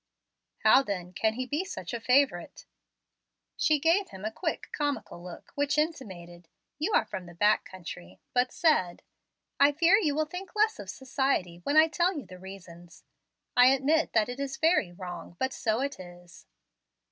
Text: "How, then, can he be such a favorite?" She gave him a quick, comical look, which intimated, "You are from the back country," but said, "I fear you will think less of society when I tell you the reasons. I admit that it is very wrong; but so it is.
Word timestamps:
"How, 0.63 0.81
then, 0.81 1.13
can 1.13 1.33
he 1.35 1.45
be 1.45 1.63
such 1.63 1.93
a 1.93 1.99
favorite?" 1.99 2.65
She 3.55 3.77
gave 3.77 4.09
him 4.09 4.25
a 4.25 4.31
quick, 4.31 4.69
comical 4.71 5.21
look, 5.21 5.51
which 5.53 5.77
intimated, 5.77 6.47
"You 6.79 6.93
are 6.93 7.05
from 7.05 7.27
the 7.27 7.35
back 7.35 7.65
country," 7.65 8.19
but 8.33 8.51
said, 8.51 9.03
"I 9.59 9.71
fear 9.71 9.99
you 9.99 10.15
will 10.15 10.25
think 10.25 10.55
less 10.55 10.79
of 10.79 10.89
society 10.89 11.59
when 11.65 11.77
I 11.77 11.85
tell 11.87 12.13
you 12.17 12.25
the 12.25 12.39
reasons. 12.39 13.03
I 13.55 13.67
admit 13.67 14.13
that 14.13 14.27
it 14.27 14.39
is 14.39 14.57
very 14.57 14.91
wrong; 14.91 15.35
but 15.39 15.53
so 15.53 15.81
it 15.81 15.99
is. 15.99 16.47